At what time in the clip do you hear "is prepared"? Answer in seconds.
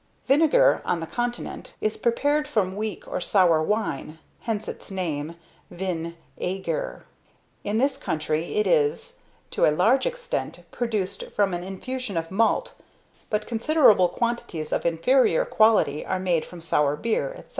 1.79-2.47